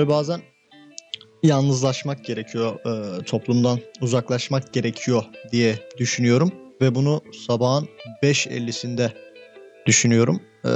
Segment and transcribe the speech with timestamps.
[0.00, 0.40] Böyle bazen
[1.42, 7.88] yalnızlaşmak gerekiyor, e, toplumdan uzaklaşmak gerekiyor diye düşünüyorum ve bunu sabahın
[8.22, 9.10] 5.50'sinde
[9.86, 10.70] düşünüyorum E,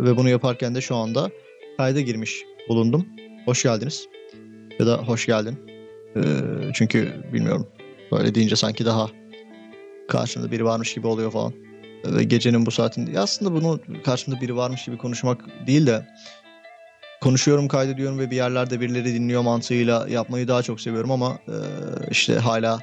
[0.00, 1.30] ve bunu yaparken de şu anda
[1.76, 3.06] kayda girmiş bulundum.
[3.44, 4.06] Hoş geldiniz
[4.78, 5.58] ya da hoş geldin.
[6.16, 6.20] E,
[6.74, 7.68] çünkü bilmiyorum
[8.12, 9.10] böyle deyince sanki daha
[10.08, 11.52] karşımda biri varmış gibi oluyor falan.
[12.04, 16.06] Ve gecenin bu saatinde aslında bunu karşımda biri varmış gibi konuşmak değil de
[17.22, 21.56] konuşuyorum, kaydediyorum ve bir yerlerde birileri dinliyor mantığıyla yapmayı daha çok seviyorum ama e,
[22.10, 22.80] işte hala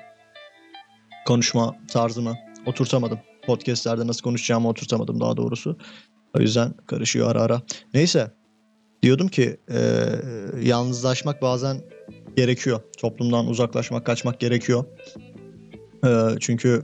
[1.27, 3.19] konuşma tarzımı oturtamadım.
[3.45, 5.77] Podcast'lerde nasıl konuşacağımı oturtamadım daha doğrusu.
[6.37, 7.61] O yüzden karışıyor ara ara.
[7.93, 8.31] Neyse
[9.03, 9.79] diyordum ki e,
[10.61, 11.81] yalnızlaşmak bazen
[12.37, 12.81] gerekiyor.
[12.97, 14.85] Toplumdan uzaklaşmak, kaçmak gerekiyor.
[16.05, 16.83] E, çünkü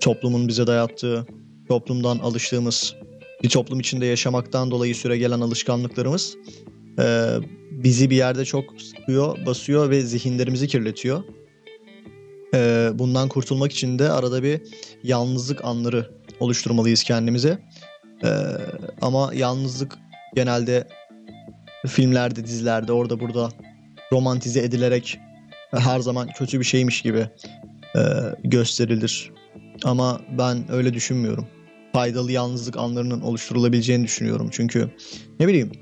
[0.00, 1.26] toplumun bize dayattığı,
[1.68, 2.94] toplumdan alıştığımız
[3.42, 6.36] bir toplum içinde yaşamaktan dolayı süre gelen alışkanlıklarımız
[6.98, 7.36] e,
[7.70, 11.22] bizi bir yerde çok sıkıyor, basıyor ve zihinlerimizi kirletiyor.
[12.54, 14.60] E, bundan kurtulmak için de arada bir
[15.02, 17.58] yalnızlık anları oluşturmalıyız kendimize.
[18.24, 18.30] E,
[19.02, 19.98] ama yalnızlık
[20.34, 20.88] genelde
[21.86, 23.48] filmlerde, dizilerde, orada burada
[24.12, 25.18] romantize edilerek
[25.70, 27.26] her zaman kötü bir şeymiş gibi
[27.96, 28.00] e,
[28.44, 29.32] gösterilir.
[29.84, 31.46] Ama ben öyle düşünmüyorum
[31.92, 34.48] faydalı yalnızlık anlarının oluşturulabileceğini düşünüyorum.
[34.52, 34.90] Çünkü
[35.40, 35.72] ne bileyim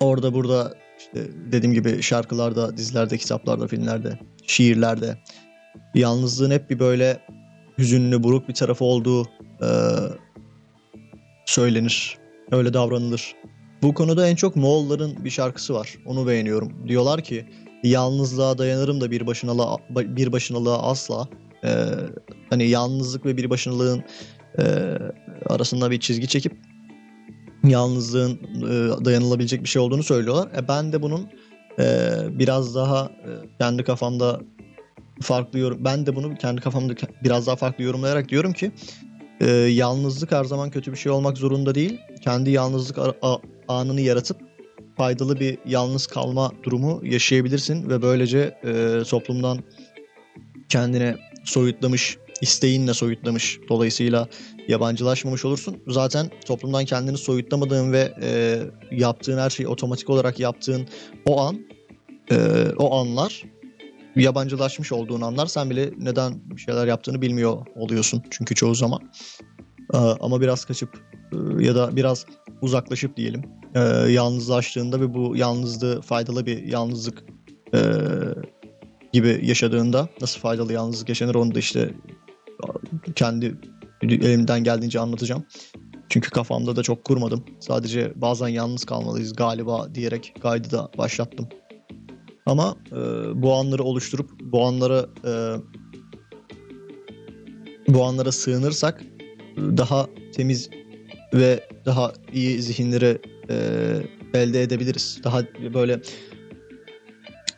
[0.00, 5.18] orada burada işte dediğim gibi şarkılarda, dizilerde, kitaplarda, filmlerde, şiirlerde
[5.94, 7.20] yalnızlığın hep bir böyle
[7.78, 9.24] hüzünlü, buruk bir tarafı olduğu
[9.62, 9.68] e,
[11.46, 12.18] söylenir.
[12.52, 13.34] Öyle davranılır.
[13.82, 15.94] Bu konuda en çok Moğolların bir şarkısı var.
[16.06, 16.88] Onu beğeniyorum.
[16.88, 17.46] Diyorlar ki
[17.82, 21.28] yalnızlığa dayanırım da bir başınalığa, bir başınalığa asla.
[21.64, 21.84] Ee,
[22.50, 24.04] hani yalnızlık ve bir başınalığın
[24.58, 24.64] e,
[25.46, 26.52] arasında bir çizgi çekip
[27.64, 30.48] yalnızlığın e, dayanılabilecek bir şey olduğunu söylüyorlar.
[30.58, 31.28] E, ben de bunun
[31.78, 34.40] e, biraz daha e, kendi kafamda
[35.22, 36.94] farklı yorum ben de bunu kendi kafamda
[37.24, 38.72] biraz daha farklı yorumlayarak diyorum ki
[39.40, 42.00] e, yalnızlık her zaman kötü bir şey olmak zorunda değil.
[42.20, 42.98] Kendi yalnızlık
[43.68, 44.36] anını yaratıp
[44.96, 49.58] faydalı bir yalnız kalma durumu yaşayabilirsin ve böylece e, toplumdan
[50.68, 53.60] kendine soyutlamış isteğinle soyutlamış.
[53.68, 54.28] Dolayısıyla
[54.68, 55.76] yabancılaşmamış olursun.
[55.88, 60.88] Zaten toplumdan kendini soyutlamadığın ve e, yaptığın her şeyi otomatik olarak yaptığın
[61.26, 61.58] o an,
[62.30, 63.44] e, o anlar
[64.16, 68.22] yabancılaşmış olduğun anlar sen bile neden bir şeyler yaptığını bilmiyor oluyorsun.
[68.30, 69.00] Çünkü çoğu zaman.
[69.94, 71.00] E, ama biraz kaçıp
[71.32, 72.26] e, ya da biraz
[72.62, 73.42] uzaklaşıp diyelim
[73.74, 73.80] e,
[74.12, 77.24] yalnızlaştığında ve bu yalnızlığı faydalı bir yalnızlık
[77.74, 77.80] e,
[79.12, 81.94] gibi yaşadığında nasıl faydalı yalnızlık yaşanır onu da işte
[83.14, 83.54] kendi
[84.02, 85.44] elimden geldiğince anlatacağım.
[86.08, 87.44] Çünkü kafamda da çok kurmadım.
[87.60, 91.48] Sadece bazen yalnız kalmalıyız galiba diyerek kaydı da başlattım.
[92.46, 92.96] Ama e,
[93.42, 95.32] bu anları oluşturup bu anlara e,
[97.88, 99.02] bu anlara sığınırsak
[99.56, 100.70] daha temiz
[101.34, 103.18] ve daha iyi zihinleri
[103.50, 103.56] e,
[104.34, 105.20] elde edebiliriz.
[105.24, 105.42] Daha
[105.74, 106.00] böyle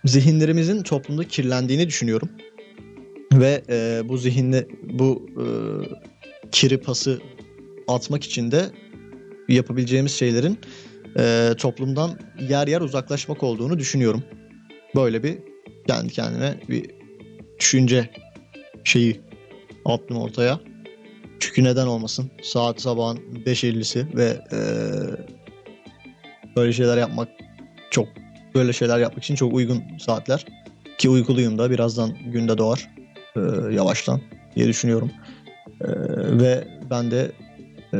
[0.04, 2.28] zihinlerimizin toplumda kirlendiğini düşünüyorum.
[3.32, 5.46] Ve e, bu zihinle bu e,
[6.52, 7.20] kiri pası
[7.88, 8.70] atmak için de
[9.48, 10.58] yapabileceğimiz şeylerin
[11.18, 14.22] e, toplumdan yer yer uzaklaşmak olduğunu düşünüyorum.
[14.94, 15.38] Böyle bir
[15.86, 16.90] kendi kendine bir
[17.58, 18.10] düşünce
[18.84, 19.20] şeyi
[19.84, 20.60] attım ortaya.
[21.40, 22.30] Çünkü neden olmasın?
[22.42, 23.16] Saat sabahın
[23.46, 24.58] 5.50'si ve e,
[26.56, 27.28] böyle şeyler yapmak
[27.90, 28.08] çok
[28.54, 30.46] böyle şeyler yapmak için çok uygun saatler.
[30.98, 32.88] Ki uykuluyum da birazdan günde doğar
[33.36, 33.40] e,
[33.74, 34.20] yavaştan
[34.56, 35.10] diye düşünüyorum.
[35.80, 35.88] E,
[36.40, 37.32] ve ben de
[37.94, 37.98] e,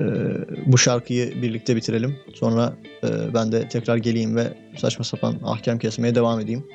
[0.67, 2.17] bu şarkıyı birlikte bitirelim.
[2.35, 6.67] Sonra e, ben de tekrar geleyim ve saçma sapan ahkam kesmeye devam edeyim.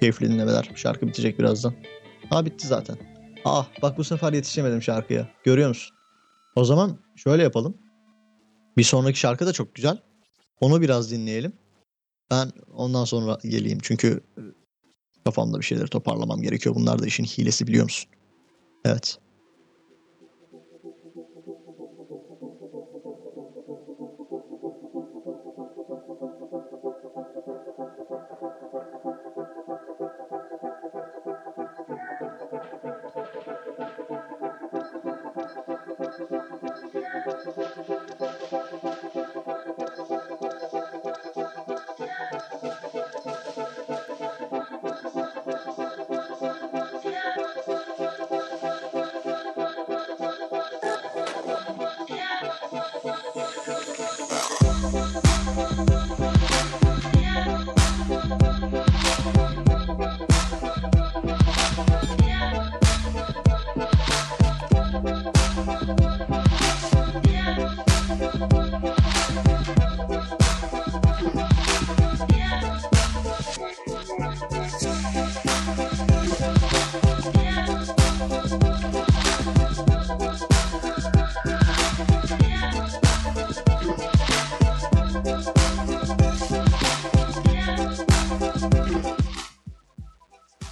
[0.00, 0.70] Keyifli dinlemeler.
[0.74, 1.74] Şarkı bitecek birazdan.
[2.30, 2.96] Ha bitti zaten.
[3.44, 5.28] Ah bak bu sefer yetişemedim şarkıya.
[5.44, 5.96] Görüyor musun?
[6.56, 7.76] O zaman şöyle yapalım.
[8.76, 9.98] Bir sonraki şarkı da çok güzel.
[10.60, 11.52] Onu biraz dinleyelim.
[12.30, 13.78] Ben ondan sonra geleyim.
[13.82, 14.22] Çünkü
[15.26, 16.74] Kafamda bir şeyleri toparlamam gerekiyor.
[16.74, 18.10] Bunlar da işin hilesi biliyor musun?
[18.86, 19.18] Evet.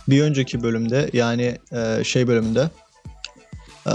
[0.09, 2.71] Bir önceki bölümde yani e, şey bölümünde
[3.87, 3.95] e,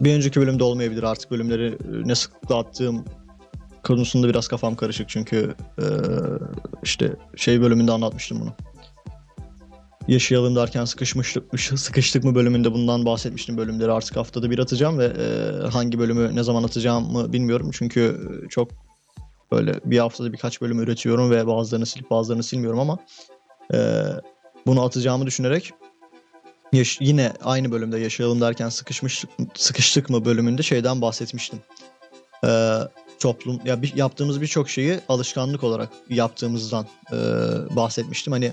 [0.00, 3.04] bir önceki bölümde olmayabilir artık bölümleri e, ne sıklıkla attığım
[3.82, 5.86] konusunda biraz kafam karışık çünkü e,
[6.82, 8.52] işte şey bölümünde anlatmıştım bunu.
[10.08, 15.68] Yaşayalım derken sıkışmıştık, sıkıştık mı bölümünde bundan bahsetmiştim bölümleri artık haftada bir atacağım ve e,
[15.68, 18.70] hangi bölümü ne zaman atacağımı bilmiyorum çünkü çok
[19.52, 22.98] böyle bir haftada birkaç bölüm üretiyorum ve bazılarını silip bazılarını silmiyorum ama
[23.74, 23.78] e,
[24.66, 25.72] bunu atacağımı düşünerek
[26.72, 29.24] yaş- yine aynı bölümde yaşayalım derken sıkışmış
[29.54, 31.58] sıkıştık mı bölümünde şeyden bahsetmiştim.
[32.44, 32.78] E,
[33.20, 37.16] toplum ya bir, yaptığımız birçok şeyi alışkanlık olarak yaptığımızdan e,
[37.76, 38.32] bahsetmiştim.
[38.32, 38.52] Hani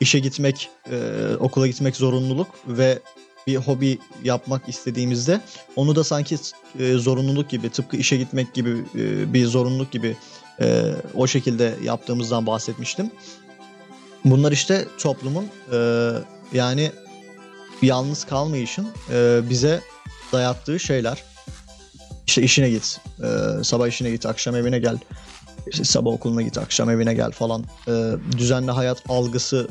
[0.00, 0.96] işe gitmek, e,
[1.40, 2.98] okula gitmek zorunluluk ve
[3.46, 5.40] bir hobi yapmak istediğimizde
[5.76, 6.36] onu da sanki
[6.78, 10.16] e, zorunluluk gibi tıpkı işe gitmek gibi e, bir zorunluluk gibi
[10.60, 13.10] e, o şekilde yaptığımızdan bahsetmiştim.
[14.24, 16.10] Bunlar işte toplumun e,
[16.52, 16.92] yani
[17.82, 19.80] yalnız kalmayışın e, bize
[20.32, 21.22] dayattığı şeyler.
[22.26, 24.98] İşte işine git, e, sabah işine git, akşam evine gel,
[25.66, 27.64] işte sabah okuluna git, akşam evine gel falan.
[27.88, 27.92] E,
[28.38, 29.68] düzenli hayat algısı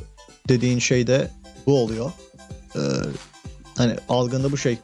[0.49, 1.31] dediğin şey de
[1.67, 2.11] bu oluyor.
[2.75, 2.81] E,
[3.77, 4.77] hani algında bu şey.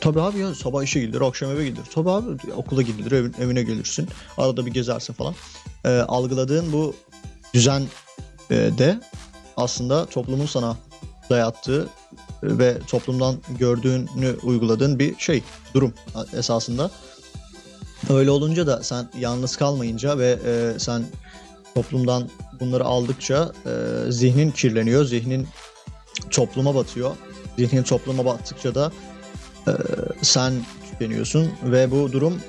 [0.00, 1.86] Tabii abi ya sabah işe gidilir, akşam eve gidilir.
[1.94, 4.08] Tabii abi okula gidilir, evin, evine gelirsin.
[4.38, 5.34] Arada bir gezersin falan.
[5.84, 6.94] E, algıladığın bu
[7.54, 7.82] düzen
[8.50, 9.00] de
[9.56, 10.76] aslında toplumun sana
[11.30, 11.88] dayattığı
[12.42, 15.42] ve toplumdan gördüğünü uyguladığın bir şey,
[15.74, 15.94] durum
[16.36, 16.90] esasında.
[18.10, 21.04] Öyle olunca da sen yalnız kalmayınca ve e, sen
[21.74, 22.28] toplumdan
[22.60, 23.70] bunları aldıkça e,
[24.12, 25.48] zihnin kirleniyor, zihnin
[26.30, 27.10] topluma batıyor.
[27.58, 28.92] Zihnin topluma battıkça da
[29.68, 29.72] e,
[30.22, 30.52] sen
[30.90, 32.40] tükeniyorsun ve bu durum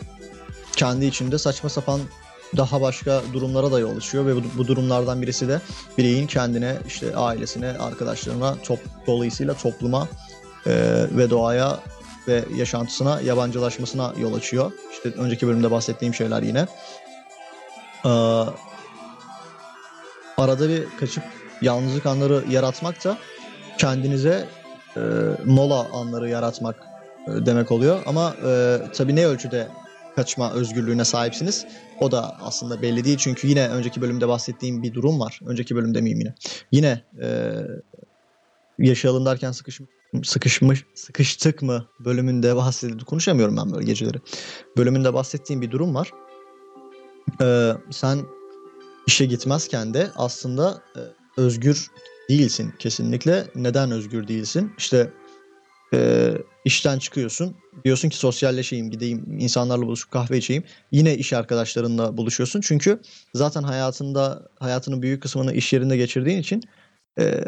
[0.75, 2.01] kendi içinde saçma sapan
[2.57, 5.61] daha başka durumlara da yol açıyor ve bu, bu durumlardan birisi de
[5.97, 10.07] bireyin kendine, işte ailesine, arkadaşlarına, top, dolayısıyla topluma
[10.65, 10.71] e,
[11.11, 11.79] ve doğaya
[12.27, 14.71] ve yaşantısına yabancılaşmasına yol açıyor.
[14.91, 16.67] İşte önceki bölümde bahsettiğim şeyler yine.
[18.05, 18.09] Ee,
[20.37, 21.23] arada bir kaçıp
[21.61, 23.17] yalnızlık anları yaratmak da
[23.77, 24.45] kendinize
[24.97, 25.01] e,
[25.45, 26.75] mola anları yaratmak
[27.27, 27.99] e, demek oluyor.
[28.05, 29.67] Ama e, tabii ne ölçüde
[30.17, 31.65] kaçma özgürlüğüne sahipsiniz.
[31.99, 35.39] O da aslında belli değil çünkü yine önceki bölümde bahsettiğim bir durum var.
[35.45, 36.35] Önceki bölümde miyim yine?
[36.71, 37.53] Yine e,
[38.79, 39.89] yaşayalım derken sıkışmış,
[40.23, 43.05] sıkışmış, sıkıştık mı bölümünde bahsedildi.
[43.05, 44.17] Konuşamıyorum ben böyle geceleri.
[44.77, 46.11] Bölümünde bahsettiğim bir durum var.
[47.41, 48.19] E, sen
[49.07, 51.01] işe gitmezken de aslında e,
[51.41, 51.87] özgür
[52.29, 53.47] değilsin kesinlikle.
[53.55, 54.71] Neden özgür değilsin?
[54.77, 55.13] İşte
[55.93, 56.31] e,
[56.67, 57.55] işten çıkıyorsun.
[57.85, 60.63] Diyorsun ki sosyalleşeyim, gideyim, insanlarla buluşup kahve içeyim.
[60.91, 62.61] Yine iş arkadaşlarınla buluşuyorsun.
[62.61, 62.99] Çünkü
[63.33, 66.63] zaten hayatında hayatının büyük kısmını iş yerinde geçirdiğin için
[67.19, 67.43] e,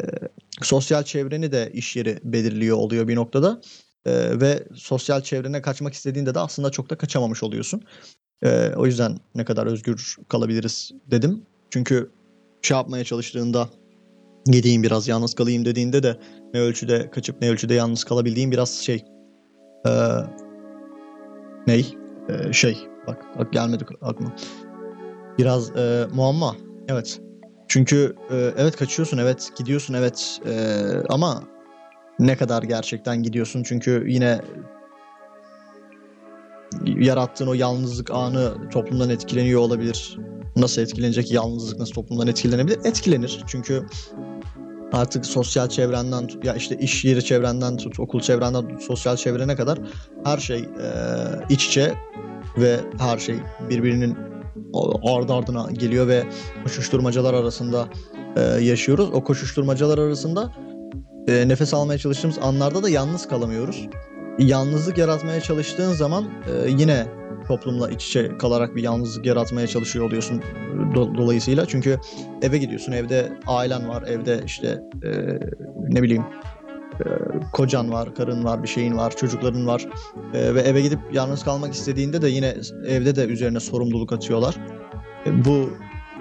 [0.62, 3.60] sosyal çevreni de iş yeri belirliyor oluyor bir noktada.
[4.04, 7.82] E, ve sosyal çevrene kaçmak istediğinde de aslında çok da kaçamamış oluyorsun.
[8.42, 11.42] E, o yüzden ne kadar özgür kalabiliriz dedim.
[11.70, 12.10] Çünkü
[12.62, 13.68] şey yapmaya çalıştığında
[14.46, 16.16] gideyim biraz yalnız kalayım dediğinde de
[16.54, 19.04] ne ölçüde kaçıp ne ölçüde yalnız kalabildiğim biraz şey
[19.86, 19.90] e,
[21.66, 21.94] ney?
[22.28, 24.32] E, şey bak, bak gelmedi aklıma.
[25.38, 26.56] Biraz e, muamma
[26.88, 27.20] evet.
[27.68, 31.42] Çünkü e, evet kaçıyorsun evet gidiyorsun evet e, ama
[32.18, 33.62] ne kadar gerçekten gidiyorsun?
[33.62, 34.40] Çünkü yine
[36.84, 40.18] yarattığın o yalnızlık anı toplumdan etkileniyor olabilir.
[40.56, 42.78] Nasıl etkilenecek yalnızlık nasıl toplumdan etkilenebilir?
[42.84, 43.44] Etkilenir.
[43.46, 43.86] Çünkü
[44.92, 49.78] artık sosyal çevrenden ya işte iş yeri çevrenden tut, okul çevrenden tut, sosyal çevrene kadar
[50.24, 50.66] her şey e,
[51.48, 51.94] iç içe
[52.58, 53.36] ve her şey
[53.70, 54.16] birbirinin
[55.04, 56.24] ardı ardına geliyor ve
[56.64, 57.88] koşuşturmacalar arasında
[58.36, 59.10] e, yaşıyoruz.
[59.12, 60.52] O koşuşturmacalar arasında
[61.28, 63.88] e, nefes almaya çalıştığımız anlarda da yalnız kalamıyoruz.
[64.40, 67.06] Yalnızlık yaratmaya çalıştığın zaman e, yine
[67.48, 70.42] toplumla iç içe kalarak bir yalnızlık yaratmaya çalışıyor oluyorsun
[70.94, 71.66] do- dolayısıyla.
[71.66, 72.00] Çünkü
[72.42, 75.10] eve gidiyorsun, evde ailen var, evde işte e,
[75.88, 76.24] ne bileyim
[77.00, 77.06] e,
[77.52, 79.86] kocan var, karın var, bir şeyin var, çocukların var
[80.34, 82.54] e, ve eve gidip yalnız kalmak istediğinde de yine
[82.86, 84.56] evde de üzerine sorumluluk atıyorlar.
[85.26, 85.70] E, bu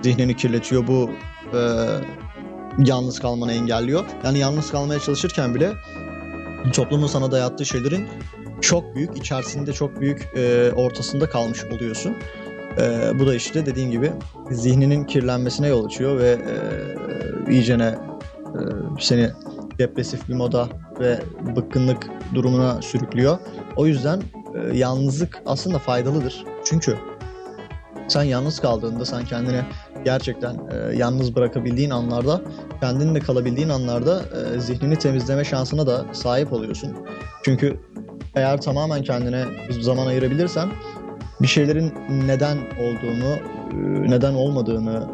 [0.01, 1.09] zihnini kirletiyor, bu
[1.53, 1.59] e,
[2.85, 4.05] yalnız kalmanı engelliyor.
[4.23, 5.71] Yani yalnız kalmaya çalışırken bile
[6.73, 8.07] toplumun sana dayattığı şeylerin
[8.61, 12.15] çok büyük, içerisinde çok büyük e, ortasında kalmış oluyorsun.
[12.77, 14.11] E, bu da işte dediğim gibi
[14.51, 18.59] zihninin kirlenmesine yol açıyor ve e, iyicene e,
[18.99, 19.29] seni
[19.79, 21.19] depresif bir moda ve
[21.55, 23.37] bıkkınlık durumuna sürüklüyor.
[23.75, 24.21] O yüzden
[24.55, 26.45] e, yalnızlık aslında faydalıdır.
[26.65, 26.97] Çünkü
[28.07, 29.61] sen yalnız kaldığında, sen kendini
[30.05, 32.41] gerçekten e, yalnız bırakabildiğin anlarda
[32.81, 34.23] kendinle kalabildiğin anlarda
[34.55, 36.95] e, zihnini temizleme şansına da sahip oluyorsun.
[37.43, 37.79] Çünkü
[38.35, 39.45] eğer tamamen kendine
[39.81, 40.69] zaman ayırabilirsen
[41.41, 41.93] bir şeylerin
[42.27, 43.35] neden olduğunu,
[43.71, 45.07] e, neden olmadığını,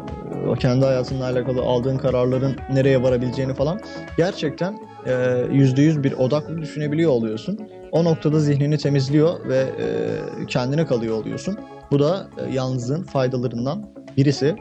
[0.48, 3.80] o kendi hayatınla alakalı aldığın kararların nereye varabileceğini falan
[4.16, 7.58] gerçekten e, yüzde yüz bir odaklı düşünebiliyor oluyorsun.
[7.92, 11.58] O noktada zihnini temizliyor ve e, kendine kalıyor oluyorsun.
[11.90, 14.56] Bu da yalnızlığın faydalarından birisi.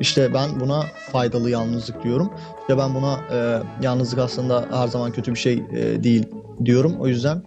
[0.00, 2.30] İşte ben buna faydalı yalnızlık diyorum.
[2.60, 6.28] İşte ben buna e, yalnızlık aslında her zaman kötü bir şey e, değil
[6.64, 6.96] diyorum.
[7.00, 7.42] O yüzden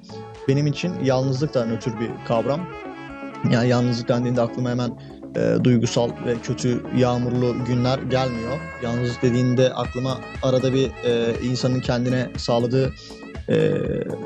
[0.48, 2.62] benim için yalnızlık da nötr bir kavram.
[3.52, 5.00] Yani yalnızlık dendiğinde aklıma hemen
[5.36, 8.60] e, duygusal ve kötü yağmurlu günler gelmiyor.
[8.84, 12.94] Yalnızlık dediğinde aklıma arada bir e, insanın kendine sağladığı
[13.50, 13.72] e,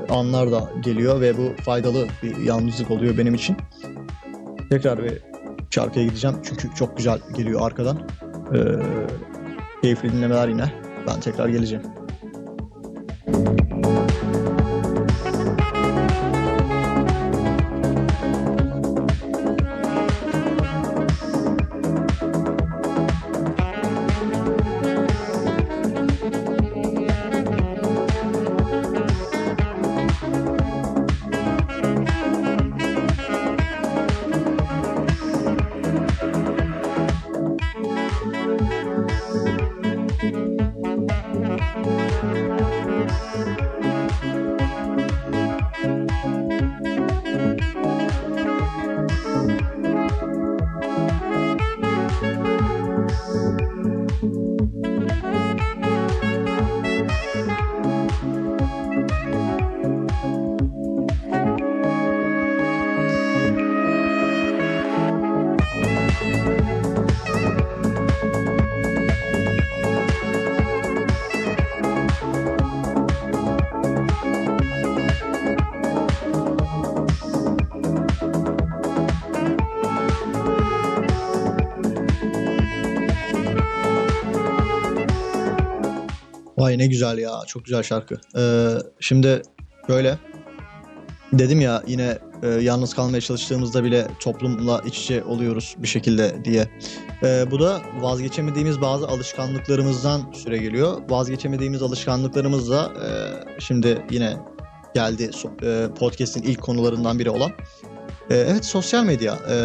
[0.10, 3.58] anlar da geliyor ve bu faydalı bir yalnızlık oluyor benim için.
[4.70, 5.27] Tekrar bir
[5.72, 7.98] şarkıya gideceğim çünkü çok güzel geliyor arkadan.
[8.54, 8.60] E,
[9.82, 10.74] keyifli dinlemeler yine.
[11.08, 11.84] Ben tekrar geleceğim.
[86.58, 87.42] Vay ne güzel ya.
[87.48, 88.16] Çok güzel şarkı.
[88.38, 88.68] Ee,
[89.00, 89.42] şimdi
[89.90, 90.18] böyle
[91.34, 96.70] dedim ya yine e, yalnız kalmaya çalıştığımızda bile toplumla iç içe oluyoruz bir şekilde diye.
[97.24, 101.02] Ee, bu da vazgeçemediğimiz bazı alışkanlıklarımızdan süre geliyor.
[101.10, 103.10] Vazgeçemediğimiz alışkanlıklarımız da e,
[103.62, 104.38] şimdi yine
[104.96, 105.32] geldi
[105.64, 107.52] e, podcast'in ilk konularından biri olan.
[108.30, 109.40] E, evet sosyal medya.
[109.50, 109.56] E,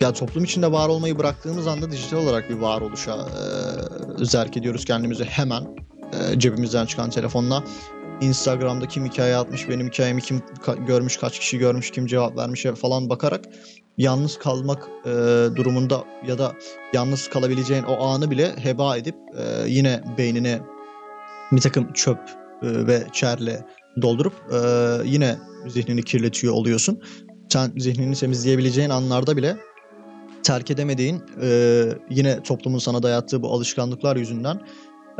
[0.00, 5.24] ya toplum içinde var olmayı bıraktığımız anda dijital olarak bir varoluşa e, zerk ediyoruz kendimizi
[5.24, 5.62] hemen
[6.12, 7.64] e, cebimizden çıkan telefonla.
[8.20, 12.62] Instagram'da kim hikaye atmış, benim hikayemi kim ka- görmüş, kaç kişi görmüş, kim cevap vermiş
[12.62, 13.44] falan bakarak
[13.98, 15.10] yalnız kalmak e,
[15.56, 16.52] durumunda ya da
[16.92, 20.60] yalnız kalabileceğin o anı bile heba edip e, yine beynine
[21.52, 22.18] bir takım çöp
[22.62, 23.66] e, ve çerle
[24.02, 24.58] doldurup e,
[25.08, 25.36] yine
[25.68, 27.02] zihnini kirletiyor oluyorsun.
[27.48, 29.56] Sen zihnini temizleyebileceğin anlarda bile
[30.46, 34.60] terk edemediğin e, yine toplumun sana dayattığı bu alışkanlıklar yüzünden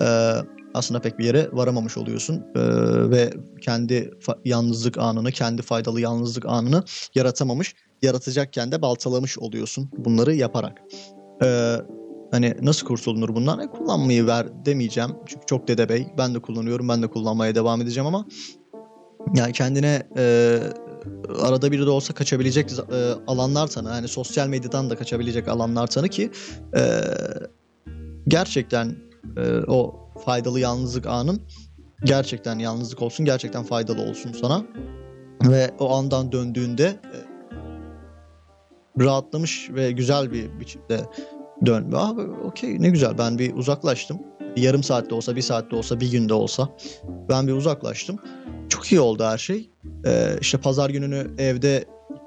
[0.02, 0.32] e,
[0.74, 2.60] aslında pek bir yere varamamış oluyorsun e,
[3.10, 3.30] ve
[3.60, 4.10] kendi
[4.44, 10.82] yalnızlık anını, kendi faydalı yalnızlık anını yaratamamış, yaratacakken de baltalamış oluyorsun bunları yaparak.
[11.44, 11.76] E,
[12.30, 13.60] hani nasıl kurtulunur bundan?
[13.60, 16.06] E, kullanmayı ver demeyeceğim çünkü çok dedebey.
[16.18, 18.26] Ben de kullanıyorum, ben de kullanmaya devam edeceğim ama
[19.34, 20.58] yani kendine e,
[21.42, 23.88] arada bir de olsa kaçabilecek e, alanlar tanı.
[23.88, 26.30] Yani sosyal medyadan da kaçabilecek alanlar tanı ki
[26.76, 27.00] e,
[28.28, 28.96] gerçekten
[29.36, 31.40] e, o faydalı yalnızlık anın
[32.04, 34.64] gerçekten yalnızlık olsun, gerçekten faydalı olsun sana.
[35.42, 37.18] Ve o andan döndüğünde e,
[39.04, 41.00] rahatlamış ve güzel bir biçimde
[41.66, 41.92] dön.
[41.94, 44.18] Abi okey ne güzel ben bir uzaklaştım.
[44.56, 46.68] Yarım saatte olsa, bir saatte olsa, bir günde olsa
[47.28, 48.18] ben bir uzaklaştım.
[48.76, 49.70] Çok iyi oldu her şey.
[50.06, 51.84] Ee, işte pazar gününü evde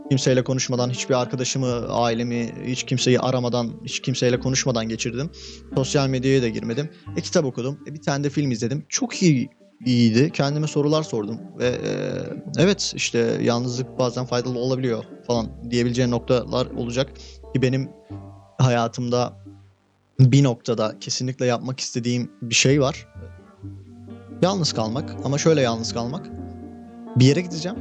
[0.10, 5.29] kimseyle konuşmadan, hiçbir arkadaşımı, ailemi, hiç kimseyi aramadan, hiç kimseyle konuşmadan geçirdim.
[5.75, 6.89] Sosyal medyaya da girmedim.
[7.18, 7.79] E, kitap okudum.
[7.88, 8.86] E, bir tane de film izledim.
[8.89, 9.50] Çok iyi
[9.86, 10.32] iyiydi.
[10.32, 11.91] Kendime sorular sordum ve e,
[12.58, 17.10] evet işte yalnızlık bazen faydalı olabiliyor falan diyebileceğin noktalar olacak
[17.53, 17.89] ki benim
[18.58, 19.34] hayatımda
[20.20, 23.08] bir noktada kesinlikle yapmak istediğim bir şey var.
[24.41, 26.38] Yalnız kalmak ama şöyle yalnız kalmak.
[27.15, 27.77] Bir yere gideceğim.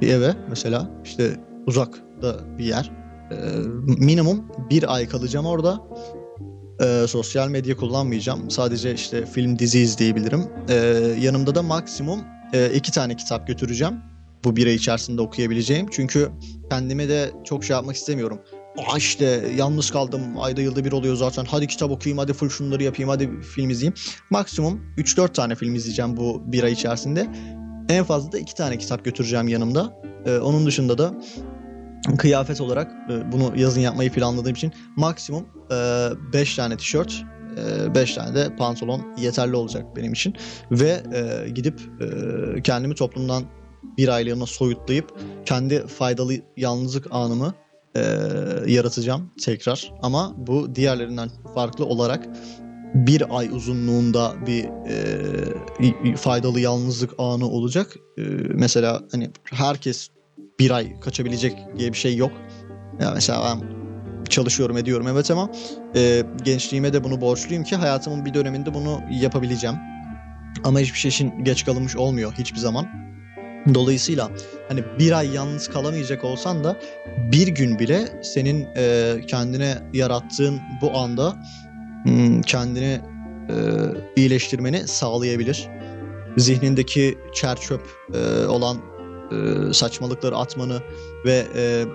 [0.00, 2.90] Bir eve mesela işte uzakta bir yer.
[3.30, 3.36] Ee,
[3.86, 5.80] minimum bir ay kalacağım orada.
[6.82, 8.50] Ee, sosyal medya kullanmayacağım.
[8.50, 10.44] Sadece işte film dizi izleyebilirim.
[10.68, 10.74] Ee,
[11.20, 12.20] yanımda da maksimum
[12.52, 13.94] e, iki tane kitap götüreceğim.
[14.44, 15.86] Bu bir ay içerisinde okuyabileceğim.
[15.90, 16.30] Çünkü
[16.70, 18.40] kendime de çok şey yapmak istemiyorum.
[18.78, 22.82] Aa işte yalnız kaldım ayda yılda bir oluyor zaten hadi kitap okuyayım hadi full şunları
[22.82, 23.94] yapayım hadi film izleyeyim.
[24.30, 27.26] Maksimum 3-4 tane film izleyeceğim bu bir ay içerisinde.
[27.88, 30.00] En fazla da 2 tane kitap götüreceğim yanımda.
[30.26, 31.14] Ee, onun dışında da
[32.18, 35.46] kıyafet olarak e, bunu yazın yapmayı planladığım için maksimum
[36.32, 37.24] 5 e, tane tişört
[37.94, 40.34] 5 e, tane de pantolon yeterli olacak benim için
[40.70, 43.42] ve e, gidip e, kendimi toplumdan
[43.98, 47.54] bir aylığına soyutlayıp kendi faydalı yalnızlık anımı
[47.96, 48.00] e,
[48.66, 49.92] yaratacağım tekrar.
[50.02, 52.28] Ama bu diğerlerinden farklı olarak
[52.96, 57.96] bir ay uzunluğunda bir e, faydalı yalnızlık anı olacak.
[58.18, 58.22] E,
[58.54, 60.08] mesela hani herkes
[60.60, 62.32] bir ay kaçabilecek diye bir şey yok.
[63.00, 63.76] Ya mesela ben
[64.28, 65.50] çalışıyorum ediyorum evet ama
[65.94, 69.76] e, gençliğime de bunu borçluyum ki hayatımın bir döneminde bunu yapabileceğim.
[70.64, 72.86] Ama hiçbir şey için geç kalınmış olmuyor hiçbir zaman.
[73.74, 74.30] Dolayısıyla
[74.68, 76.76] hani bir ay yalnız kalamayacak olsan da
[77.32, 81.36] bir gün bile senin e, kendine yarattığın bu anda
[82.46, 83.00] kendini
[83.50, 83.54] e,
[84.16, 85.68] iyileştirmeni sağlayabilir.
[86.36, 87.82] Zihnindeki çerçöp
[88.14, 88.76] e, olan
[89.32, 90.82] e, saçmalıkları atmanı
[91.24, 91.46] ve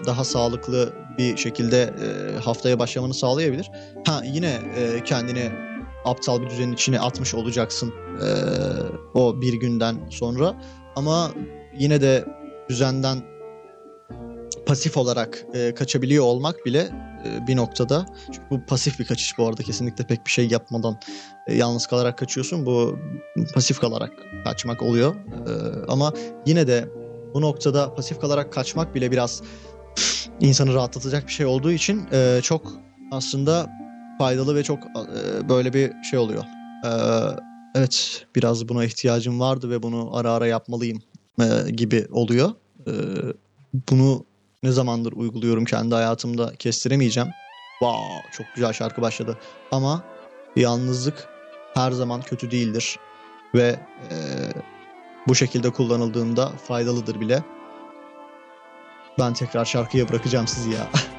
[0.06, 1.94] daha sağlıklı bir şekilde
[2.44, 3.72] haftaya başlamanı sağlayabilir.
[4.08, 4.60] Ha yine
[5.06, 5.52] kendini
[6.06, 7.94] aptal bir düzenin içine atmış olacaksın
[9.14, 10.62] o bir günden sonra
[10.96, 11.32] ama
[11.80, 12.26] yine de
[12.70, 13.22] düzenden
[14.66, 16.90] pasif olarak e, kaçabiliyor olmak bile
[17.26, 21.00] e, bir noktada çünkü bu pasif bir kaçış bu arada kesinlikle pek bir şey yapmadan
[21.48, 23.00] e, yalnız kalarak kaçıyorsun bu
[23.54, 24.12] pasif kalarak
[24.44, 25.52] kaçmak oluyor e,
[25.88, 26.14] ama
[26.46, 26.90] yine de
[27.34, 29.42] bu noktada pasif kalarak kaçmak bile biraz
[30.40, 32.74] insanı rahatlatacak bir şey olduğu için e, çok
[33.12, 33.70] aslında
[34.18, 36.44] faydalı ve çok e, böyle bir şey oluyor.
[36.86, 36.92] E,
[37.76, 41.02] evet biraz buna ihtiyacım vardı ve bunu ara ara yapmalıyım
[41.42, 42.52] e, gibi oluyor.
[42.88, 42.94] E,
[43.90, 44.26] bunu
[44.64, 47.34] ne zamandır uyguluyorum kendi hayatımda kestiremeyeceğim.
[47.80, 49.38] Wow, çok güzel şarkı başladı.
[49.72, 50.04] Ama
[50.56, 51.28] yalnızlık
[51.74, 53.00] her zaman kötü değildir.
[53.56, 53.80] Ve
[54.12, 54.16] e,
[55.28, 57.44] bu şekilde kullanıldığında faydalıdır bile.
[59.20, 60.88] Ben tekrar şarkıya bırakacağım sizi ya.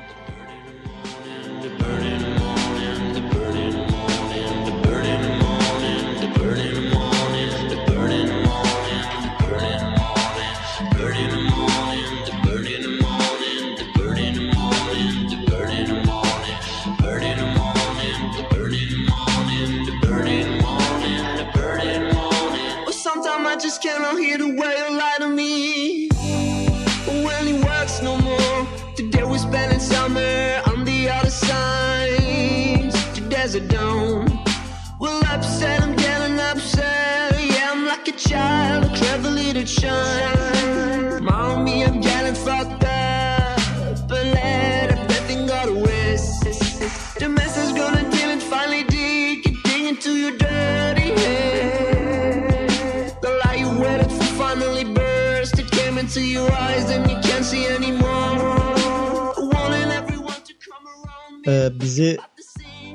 [61.47, 62.19] Ee, bizi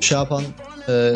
[0.00, 0.42] şey yapan,
[0.88, 1.12] e,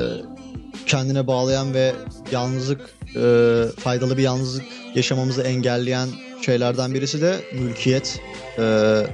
[0.87, 1.93] kendine bağlayan ve
[2.33, 2.81] yalnızlık,
[3.17, 6.09] e, faydalı bir yalnızlık yaşamamızı engelleyen
[6.43, 8.21] şeylerden birisi de mülkiyet.
[8.59, 9.07] Ee,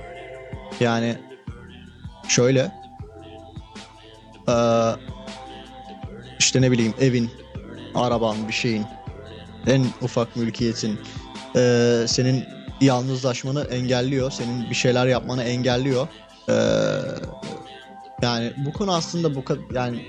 [0.80, 1.18] yani
[2.28, 2.72] şöyle,
[4.48, 4.54] e,
[6.38, 7.30] işte ne bileyim evin,
[7.94, 8.84] araban, bir şeyin,
[9.66, 11.00] en ufak mülkiyetin
[11.56, 12.44] e, senin
[12.80, 16.08] yalnızlaşmanı engelliyor, senin bir şeyler yapmanı engelliyor.
[16.48, 16.52] Ee,
[18.22, 20.06] yani bu konu aslında bu kadar yani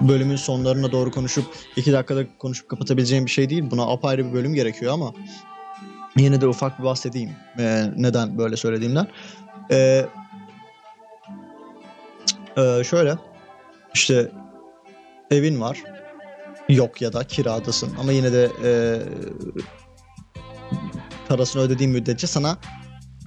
[0.00, 1.44] bölümün sonlarına doğru konuşup
[1.76, 3.70] iki dakikada konuşup kapatabileceğim bir şey değil.
[3.70, 5.12] Buna apayrı bir bölüm gerekiyor ama
[6.16, 9.06] yine de ufak bir bahsedeyim ee, neden böyle söylediğimden.
[9.70, 10.06] Ee,
[12.56, 13.16] e, şöyle
[13.94, 14.30] işte
[15.30, 15.82] evin var
[16.68, 18.70] yok ya da kiradasın ama yine de e,
[21.28, 22.58] parasını ödediğin müddetçe sana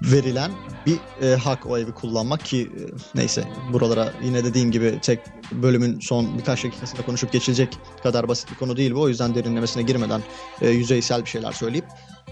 [0.04, 0.52] verilen
[0.86, 2.82] bir e, hak o evi kullanmak ki e,
[3.16, 5.20] neyse buralara yine dediğim gibi tek
[5.52, 9.02] bölümün son birkaç dakikasında konuşup geçilecek kadar basit bir konu değil bu.
[9.02, 10.22] O yüzden derinlemesine girmeden
[10.62, 11.86] e, yüzeysel bir şeyler söyleyip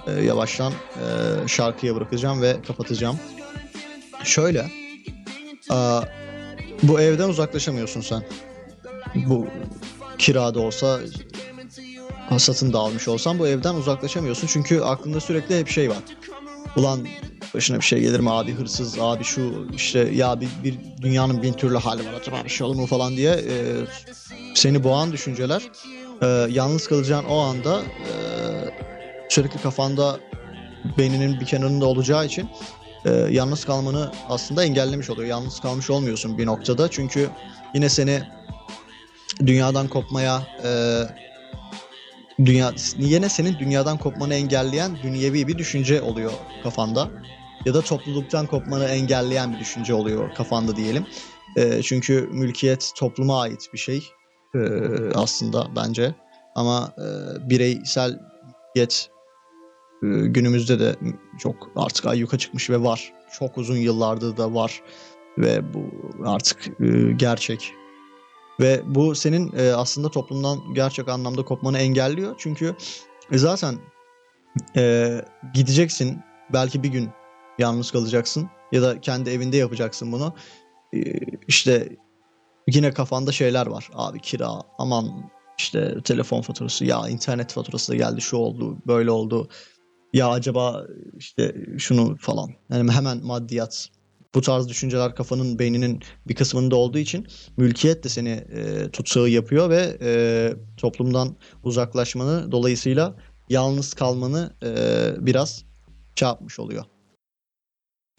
[0.08, 3.20] e, yavaştan e, şarkıya bırakacağım ve kapatacağım.
[4.24, 4.72] Şöyle
[5.70, 6.02] a,
[6.84, 8.24] bu evden uzaklaşamıyorsun sen.
[9.16, 9.48] Bu
[10.18, 11.00] kirada olsa
[12.38, 14.48] satın da almış olsan bu evden uzaklaşamıyorsun.
[14.48, 15.98] Çünkü aklında sürekli hep şey var.
[16.76, 17.08] Ulan
[17.54, 21.54] başına bir şey gelir mi abi hırsız abi şu işte ya bir, bir dünyanın bin
[21.54, 23.56] türlü hali var acaba bir şey olur mu falan diye e,
[24.56, 25.64] seni boğan düşünceler
[26.22, 28.12] e, yalnız kalacağın o anda e,
[29.30, 30.20] sürekli kafanda
[30.98, 32.50] beyninin bir kenarında olacağı için
[33.06, 35.28] e, yalnız kalmanı aslında engellemiş oluyor.
[35.28, 36.92] Yalnız kalmış olmuyorsun bir noktada.
[36.92, 37.30] Çünkü
[37.74, 38.22] yine seni
[39.46, 41.02] dünyadan kopmaya e,
[42.46, 46.32] dünya yine senin dünyadan kopmanı engelleyen dünyevi bir düşünce oluyor
[46.64, 47.10] kafanda
[47.66, 51.06] ya da topluluktan kopmanı engelleyen bir düşünce oluyor kafanda diyelim.
[51.56, 54.04] E, çünkü mülkiyet topluma ait bir şey
[54.56, 54.60] e,
[55.16, 56.16] aslında bence
[56.56, 57.06] ama e,
[57.50, 58.20] bireysel
[58.76, 59.10] mülkiyet
[60.04, 60.96] e, günümüzde de
[61.40, 63.14] çok artık ayyuka çıkmış ve var.
[63.40, 64.82] Çok uzun yıllardır da var
[65.38, 65.86] ve bu
[66.26, 67.74] artık e, gerçek.
[68.60, 72.36] Ve bu senin e, aslında toplumdan gerçek anlamda kopmanı engelliyor.
[72.38, 72.76] Çünkü
[73.32, 73.80] zaten
[74.76, 75.22] e,
[75.54, 76.20] gideceksin
[76.54, 77.10] belki bir gün
[77.60, 80.34] yalnız kalacaksın ya da kendi evinde yapacaksın bunu.
[80.94, 81.00] E,
[81.48, 81.98] işte
[82.68, 83.90] yine kafanda şeyler var.
[83.94, 89.50] Abi kira, aman işte telefon faturası, ya internet faturası da geldi, şu oldu, böyle oldu.
[90.14, 90.86] Ya acaba
[91.18, 92.50] işte şunu falan.
[92.70, 93.90] Yani hemen maddiyat.
[94.38, 99.70] Bu tarz düşünceler kafanın, beyninin bir kısmında olduğu için mülkiyet de seni e, tutsağı yapıyor
[99.70, 103.16] ve e, toplumdan uzaklaşmanı dolayısıyla
[103.50, 104.72] yalnız kalmanı e,
[105.26, 105.66] biraz
[106.16, 106.86] çarpmış oluyor.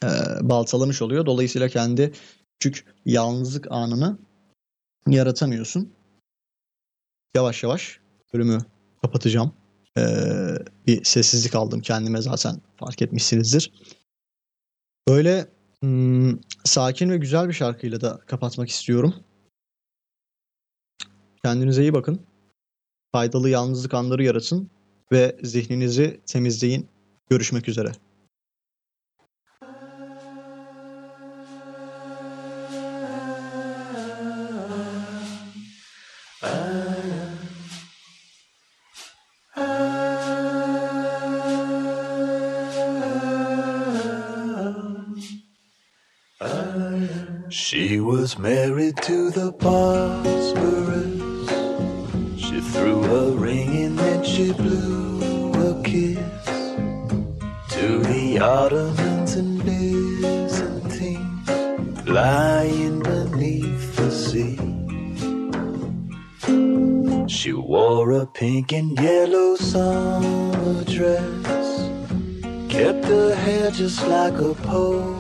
[0.05, 0.09] E,
[0.41, 1.27] baltalamış oluyor.
[1.27, 2.13] Dolayısıyla kendi
[2.61, 4.19] küçük yalnızlık anını
[5.09, 5.93] yaratamıyorsun.
[7.35, 8.01] Yavaş yavaş
[8.35, 8.59] bölümü
[9.03, 9.53] kapatacağım.
[9.99, 10.03] Ee,
[10.87, 13.73] bir sessizlik aldım kendime zaten fark etmişsinizdir.
[15.09, 19.15] Böyle hmm, sakin ve güzel bir şarkıyla da kapatmak istiyorum.
[21.45, 22.21] Kendinize iyi bakın.
[23.13, 24.71] Faydalı yalnızlık anları yaratın
[25.13, 26.89] ve zihninizi temizleyin.
[27.31, 27.93] Görüşmek üzere.
[48.39, 51.19] Married to the prosperous.
[52.41, 56.19] She threw a ring and then she blew a kiss
[57.71, 61.49] to the Ottomans and Byzantines
[62.09, 64.57] lying beneath the sea.
[67.27, 71.91] She wore a pink and yellow summer dress,
[72.69, 75.18] kept her hair just like a poetess.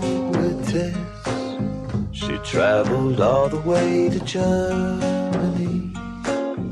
[2.51, 5.93] Traveled all the way to Germany,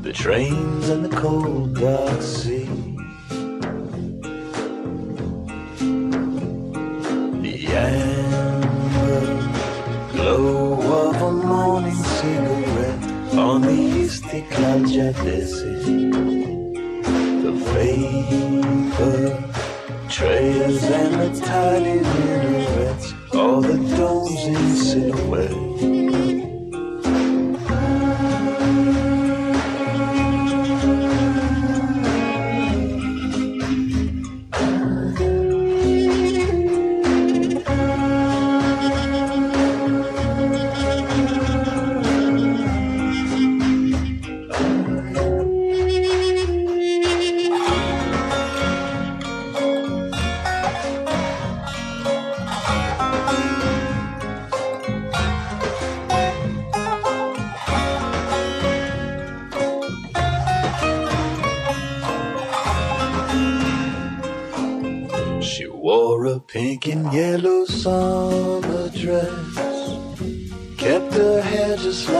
[0.01, 2.65] the trains and the cold dark sea.
[7.43, 9.21] The amber
[10.13, 13.03] glow of a morning cigarette
[13.37, 15.73] on the Istiklal Caddesi.
[17.43, 19.25] The vapor
[20.09, 22.66] trails and the tiny all
[23.61, 26.26] the domes in silhouette.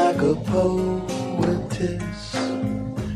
[0.07, 2.21] Like a poetess.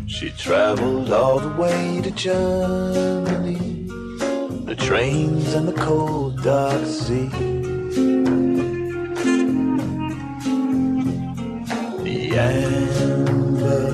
[0.08, 3.88] She traveled all the way to Germany,
[4.66, 7.30] the trains and the cold dark sea.
[12.04, 13.94] The amber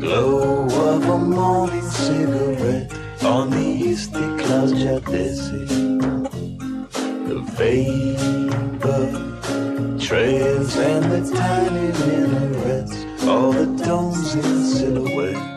[0.00, 2.90] glow of a morning cigarette
[3.22, 5.66] on the Istiklal Caddesi.
[7.28, 8.45] The vapor
[10.16, 15.55] trails and the tiny minarets, all the domes in silhouette.